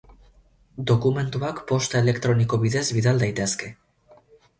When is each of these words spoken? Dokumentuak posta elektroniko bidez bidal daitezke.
Dokumentuak 0.91 1.61
posta 1.71 2.01
elektroniko 2.05 2.59
bidez 2.65 2.83
bidal 2.99 3.21
daitezke. 3.25 3.71